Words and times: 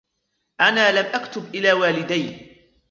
أنا 0.61 0.91
لم 0.99 1.05
أكتب 1.05 1.55
إلى 1.55 1.73
والدي 1.73 2.51